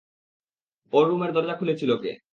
[0.93, 2.11] ওর রুমের দরজা খুলেছিল কে?